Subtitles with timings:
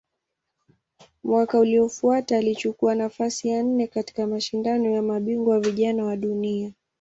[1.23, 6.73] Mwaka uliofuata alichukua nafasi ya nne katika Mashindano ya Mabingwa Vijana wa Dunia.